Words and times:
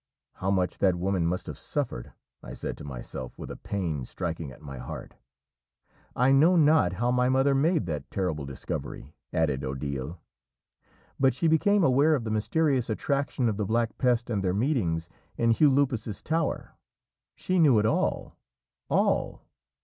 "How 0.33 0.49
much 0.49 0.79
that 0.79 0.95
woman 0.95 1.27
must 1.27 1.45
have 1.45 1.59
suffered!" 1.59 2.11
I 2.41 2.53
said 2.53 2.75
to 2.79 2.83
myself 2.83 3.37
with 3.37 3.51
a 3.51 3.55
pain 3.55 4.03
striking 4.05 4.51
at 4.51 4.59
my 4.63 4.79
heart. 4.79 5.13
"I 6.15 6.31
know 6.31 6.55
not 6.55 6.93
how 6.93 7.11
my 7.11 7.29
mother 7.29 7.53
made 7.53 7.85
that 7.85 8.09
terrible 8.09 8.43
discovery," 8.43 9.13
added 9.31 9.63
Odile, 9.63 10.19
"but 11.19 11.35
she 11.35 11.47
became 11.47 11.83
aware 11.83 12.15
of 12.15 12.23
the 12.23 12.31
mysterious 12.31 12.89
attraction 12.89 13.47
of 13.47 13.57
the 13.57 13.65
Black 13.67 13.95
Pest 13.99 14.31
and 14.31 14.43
their 14.43 14.55
meetings 14.55 15.07
in 15.37 15.51
Hugh 15.51 15.69
Lupus's 15.69 16.23
tower; 16.23 16.71
she 17.35 17.59
knew 17.59 17.77
it 17.77 17.85
all 17.85 18.35
all! 18.89 19.43